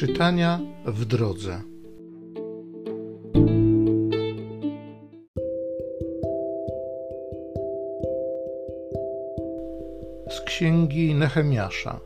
[0.00, 1.62] Czytania w drodze.
[10.30, 12.00] Z księgi Nehemiasza.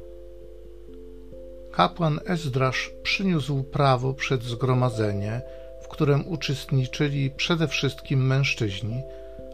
[1.72, 5.42] Kapłan Ezdrasz przyniósł prawo przed zgromadzenie,
[5.82, 9.02] w którym uczestniczyli przede wszystkim mężczyźni,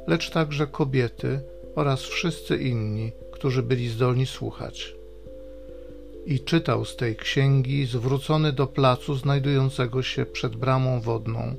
[0.07, 1.41] lecz także kobiety
[1.75, 4.99] oraz wszyscy inni, którzy byli zdolni słuchać
[6.27, 11.56] i czytał z tej księgi zwrócony do placu znajdującego się przed bramą wodną,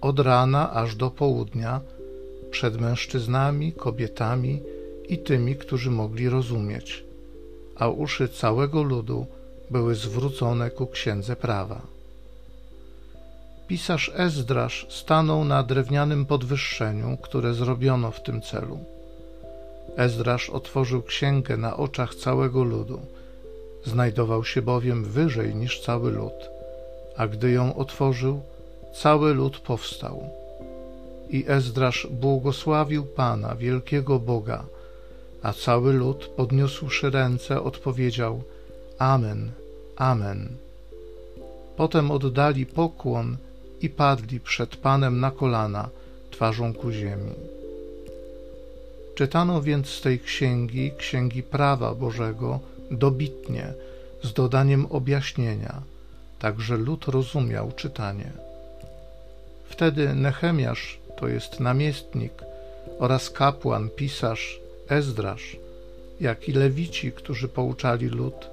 [0.00, 1.80] od rana aż do południa,
[2.50, 4.62] przed mężczyznami, kobietami
[5.08, 7.04] i tymi, którzy mogli rozumieć,
[7.76, 9.26] a uszy całego ludu
[9.70, 11.80] były zwrócone ku księdze prawa.
[13.68, 18.78] Pisarz Ezdrasz stanął na drewnianym podwyższeniu, które zrobiono w tym celu.
[19.96, 23.00] Ezdrasz otworzył księgę na oczach całego ludu–
[23.88, 26.38] Znajdował się bowiem wyżej niż cały lud,
[27.16, 28.40] a gdy ją otworzył,
[28.94, 30.22] cały lud powstał.
[31.30, 34.64] I Ezdrasz błogosławił Pana, wielkiego Boga,
[35.42, 38.42] a cały lud, podniósłszy ręce, odpowiedział
[38.98, 39.50] Amen,
[39.96, 40.48] Amen.
[41.76, 43.36] Potem oddali pokłon
[43.80, 45.88] i padli przed Panem na kolana,
[46.30, 47.32] twarzą ku ziemi.
[49.14, 53.72] Czytano więc z tej księgi, księgi prawa Bożego, dobitnie,
[54.22, 55.82] z dodaniem objaśnienia,
[56.38, 58.32] tak że lud rozumiał czytanie.
[59.64, 62.32] Wtedy Nehemiasz, to jest namiestnik,
[62.98, 65.56] oraz kapłan, pisarz, Ezdrasz,
[66.20, 68.48] jak i lewici, którzy pouczali lud,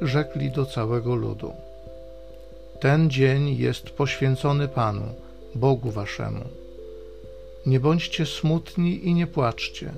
[0.00, 1.52] rzekli do całego ludu:
[2.80, 5.08] Ten dzień jest poświęcony Panu,
[5.54, 6.44] Bogu waszemu.
[7.66, 9.92] Nie bądźcie smutni i nie płaczcie.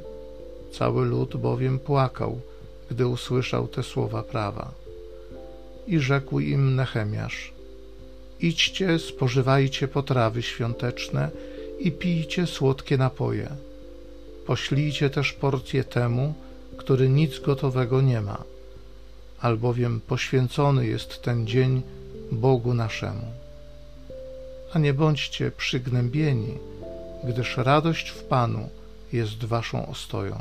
[0.73, 2.41] Cały lud bowiem płakał
[2.91, 4.73] gdy usłyszał te słowa prawa.
[5.87, 7.53] I rzekł im Nehemiasz:
[8.41, 11.31] Idźcie, spożywajcie potrawy świąteczne
[11.79, 13.51] i pijcie słodkie napoje.
[14.47, 16.35] Poślijcie też porcję temu,
[16.77, 18.45] który nic gotowego nie ma,
[19.41, 21.83] albowiem poświęcony jest ten dzień
[22.33, 23.27] Bogu naszemu.
[24.73, 26.59] A nie bądźcie przygnębieni,
[27.25, 28.69] gdyż radość w Panu
[29.13, 30.41] jest waszą ostoją.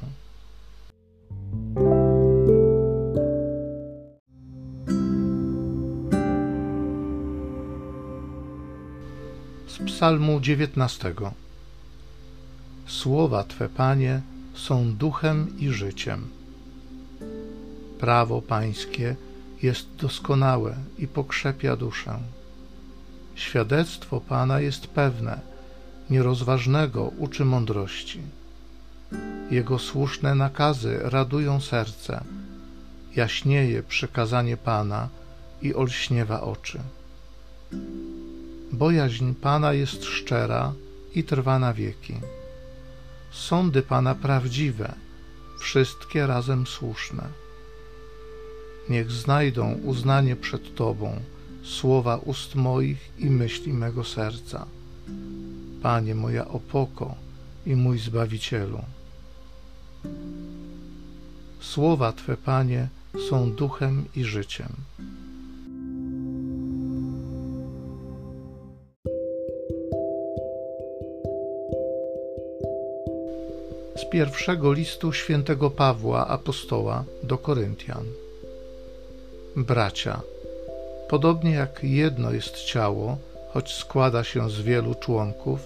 [10.03, 11.13] Psalmu 19.
[12.87, 14.21] Słowa Twe, Panie,
[14.53, 16.27] są duchem i życiem.
[17.99, 19.15] Prawo Pańskie
[19.61, 22.19] jest doskonałe i pokrzepia duszę.
[23.35, 25.39] Świadectwo Pana jest pewne,
[26.09, 28.21] nierozważnego uczy mądrości.
[29.51, 32.23] Jego słuszne nakazy radują serce,
[33.15, 35.09] jaśnieje przekazanie Pana
[35.61, 36.79] i olśniewa oczy.
[38.73, 40.73] Bojaźń Pana jest szczera
[41.15, 42.13] i trwa na wieki.
[43.31, 44.95] Sądy Pana prawdziwe,
[45.59, 47.23] wszystkie razem słuszne.
[48.89, 51.19] Niech znajdą uznanie przed Tobą
[51.63, 54.65] słowa ust moich i myśli mego serca.
[55.81, 57.15] Panie moja opoko
[57.65, 58.81] i mój Zbawicielu.
[61.61, 62.87] Słowa Twe, Panie,
[63.29, 64.69] są duchem i życiem.
[73.95, 78.05] Z pierwszego listu świętego Pawła apostoła do Koryntian.
[79.55, 80.21] Bracia,
[81.09, 83.17] podobnie jak jedno jest ciało,
[83.53, 85.59] choć składa się z wielu członków,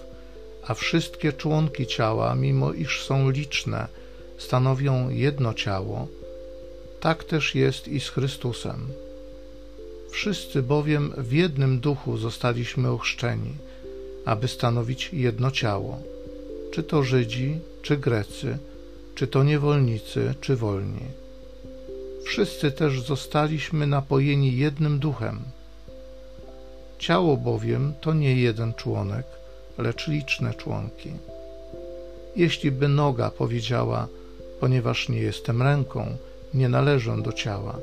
[0.67, 3.87] a wszystkie członki ciała, mimo iż są liczne,
[4.37, 6.07] stanowią jedno ciało,
[6.99, 8.87] tak też jest i z Chrystusem.
[10.11, 13.53] Wszyscy bowiem w jednym duchu zostaliśmy ochrzczeni,
[14.25, 15.99] aby stanowić jedno ciało
[16.77, 18.57] czy to Żydzi, czy Grecy,
[19.15, 21.05] czy to niewolnicy, czy wolni.
[22.25, 25.39] Wszyscy też zostaliśmy napojeni jednym duchem.
[26.99, 29.25] Ciało bowiem to nie jeden członek,
[29.77, 31.11] lecz liczne członki.
[32.35, 34.07] Jeśli by noga powiedziała,
[34.59, 36.17] ponieważ nie jestem ręką,
[36.53, 37.75] nie należę do ciała,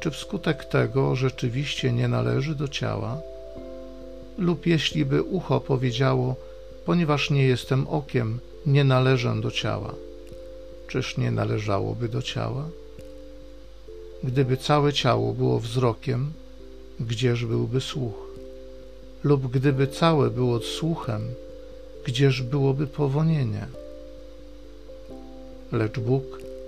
[0.00, 3.20] czy wskutek tego rzeczywiście nie należy do ciała?
[4.38, 6.47] Lub jeśli by ucho powiedziało,
[6.88, 9.94] ponieważ nie jestem okiem, nie należę do ciała.
[10.88, 12.68] Czyż nie należałoby do ciała?
[14.24, 16.32] Gdyby całe ciało było wzrokiem,
[17.00, 18.34] gdzież byłby słuch?
[19.24, 21.22] Lub gdyby całe było słuchem,
[22.04, 23.66] gdzież byłoby powonienie?
[25.72, 26.24] Lecz Bóg,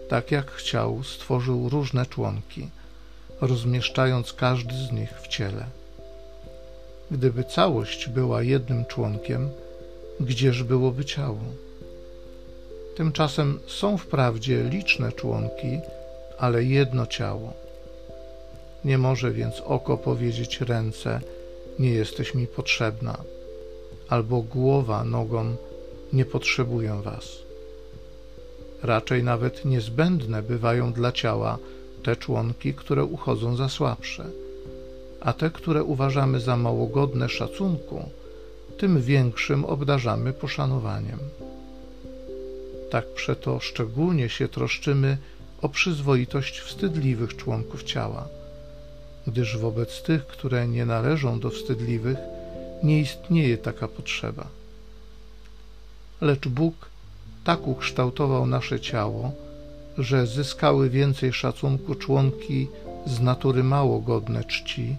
[0.08, 2.69] tak jak chciał, stworzył różne członki,
[3.40, 5.64] rozmieszczając każdy z nich w ciele.
[7.11, 9.50] Gdyby całość była jednym członkiem,
[10.20, 11.40] gdzież byłoby ciało?
[12.96, 15.78] Tymczasem są wprawdzie liczne członki,
[16.38, 17.52] ale jedno ciało.
[18.84, 21.20] Nie może więc oko powiedzieć ręce:
[21.78, 23.17] Nie jesteś mi potrzebna,
[24.08, 25.56] albo głowa nogom:
[26.12, 27.25] Nie potrzebuję was.
[28.82, 31.58] Raczej nawet niezbędne bywają dla ciała
[32.02, 34.25] te członki, które uchodzą za słabsze,
[35.20, 38.05] a te, które uważamy za małogodne szacunku,
[38.81, 41.19] tym większym obdarzamy poszanowaniem.
[42.91, 45.19] Tak przeto szczególnie się troszczymy
[45.62, 48.29] o przyzwoitość wstydliwych członków ciała,
[49.27, 52.19] gdyż wobec tych, które nie należą do wstydliwych,
[52.82, 54.47] nie istnieje taka potrzeba.
[56.21, 56.75] Lecz Bóg
[57.44, 59.32] tak ukształtował nasze ciało,
[59.99, 62.69] że zyskały więcej szacunku członki
[63.06, 64.97] z natury mało godne czci,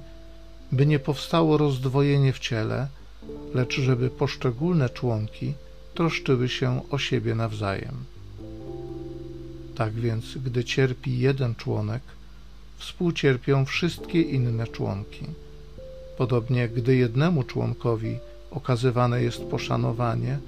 [0.71, 2.87] by nie powstało rozdwojenie w ciele,
[3.53, 5.53] lecz żeby poszczególne członki
[5.93, 7.95] troszczyły się o siebie nawzajem.
[9.75, 12.01] Tak więc, gdy cierpi jeden członek,
[12.77, 15.25] współcierpią wszystkie inne członki.
[16.17, 18.17] Podobnie, gdy jednemu członkowi
[18.51, 20.39] okazywane jest poszanowanie,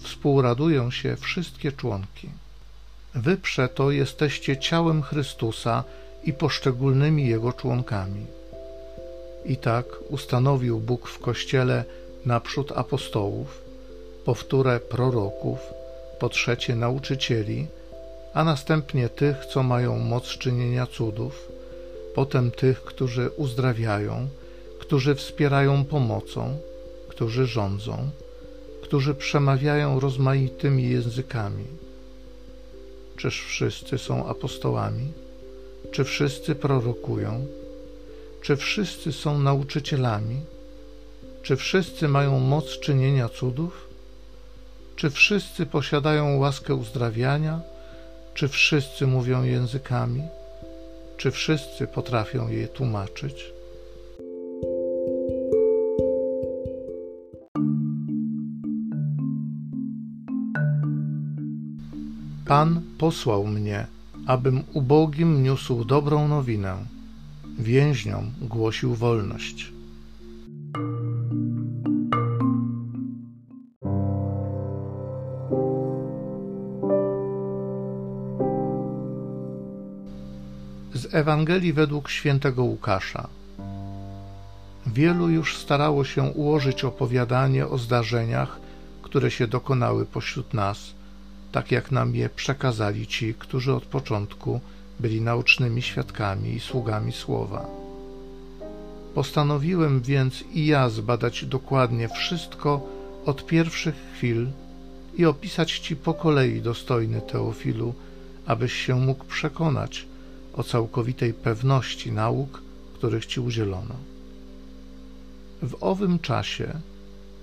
[0.00, 2.28] współradują się wszystkie członki.
[3.14, 5.84] Wy przeto jesteście ciałem Chrystusa
[6.24, 8.26] i poszczególnymi Jego członkami.
[9.48, 11.84] I tak ustanowił Bóg w Kościele
[12.24, 13.62] naprzód apostołów,
[14.24, 15.58] po wtóre proroków,
[16.18, 17.66] po trzecie nauczycieli,
[18.34, 21.48] a następnie tych, co mają moc czynienia cudów,
[22.14, 24.28] potem tych, którzy uzdrawiają,
[24.78, 26.58] którzy wspierają pomocą,
[27.08, 28.10] którzy rządzą,
[28.82, 31.64] którzy przemawiają rozmaitymi językami.
[33.16, 35.12] Czyż wszyscy są apostołami?
[35.90, 37.46] Czy wszyscy prorokują?
[38.46, 40.40] Czy wszyscy są nauczycielami?
[41.42, 43.88] Czy wszyscy mają moc czynienia cudów?
[44.96, 47.60] Czy wszyscy posiadają łaskę uzdrawiania?
[48.34, 50.22] Czy wszyscy mówią językami?
[51.16, 53.52] Czy wszyscy potrafią je tłumaczyć?
[62.46, 63.86] Pan posłał mnie,
[64.26, 66.95] abym ubogim niósł dobrą nowinę,
[67.58, 69.72] więźniom głosił wolność.
[80.94, 83.28] Z Ewangelii według świętego Łukasza.
[84.86, 88.60] Wielu już starało się ułożyć opowiadanie o zdarzeniach,
[89.02, 90.78] które się dokonały pośród nas–
[91.56, 94.60] tak jak nam je przekazali ci, którzy od początku
[95.00, 97.66] byli naocznymi świadkami i sługami słowa.
[99.14, 102.86] Postanowiłem więc i ja zbadać dokładnie wszystko
[103.26, 104.46] od pierwszych chwil
[105.16, 107.94] i opisać ci po kolei, dostojny Teofilu,
[108.46, 110.06] abyś się mógł przekonać
[110.52, 112.62] o całkowitej pewności nauk,
[112.94, 113.94] których ci udzielono.
[115.62, 116.68] W owym czasie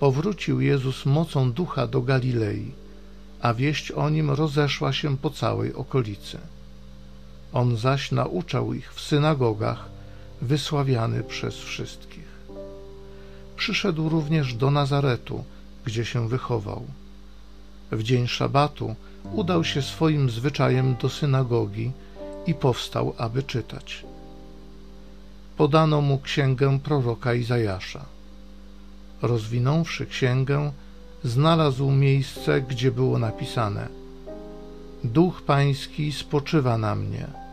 [0.00, 2.72] powrócił Jezus mocą ducha do Galilei
[3.44, 6.38] a wieść o nim rozeszła się po całej okolicy.
[7.54, 9.88] On zaś nauczał ich w synagogach,
[10.42, 12.28] wysławiany przez wszystkich.
[13.56, 15.44] Przyszedł również do Nazaretu,
[15.84, 16.82] gdzie się wychował.
[17.92, 18.94] W dzień szabatu
[19.32, 21.92] udał się swoim zwyczajem do synagogi
[22.46, 24.04] i powstał, aby czytać.
[25.56, 28.04] Podano mu księgę proroka Izajasza.
[29.22, 30.72] Rozwinąwszy księgę,
[31.24, 33.88] znalazł miejsce, gdzie było napisane:
[35.04, 37.43] Duch Pański spoczywa na mnie,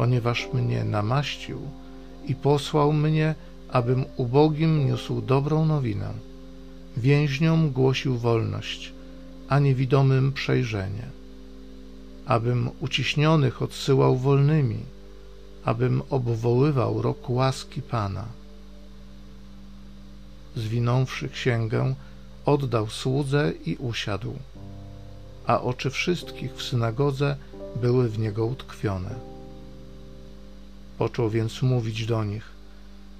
[0.00, 1.60] ponieważ mnie namaścił
[2.26, 3.34] i posłał mnie,
[3.68, 6.12] abym ubogim niósł dobrą nowinę,
[6.96, 8.92] więźniom głosił wolność,
[9.48, 11.06] a niewidomym przejrzenie,
[12.26, 14.78] abym uciśnionych odsyłał wolnymi,
[15.64, 18.24] abym obwoływał rok łaski Pana.
[20.56, 21.94] Zwinąwszy księgę,
[22.44, 24.34] oddał słudze i usiadł,
[25.46, 27.36] a oczy wszystkich w synagodze
[27.80, 29.39] były w niego utkwione.
[31.00, 32.44] Począł więc mówić do nich: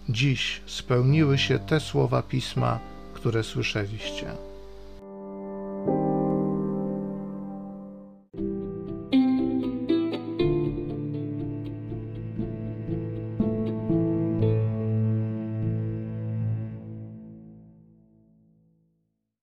[0.09, 2.79] Dziś spełniły się te słowa pisma,
[3.15, 4.50] które słyszeliście.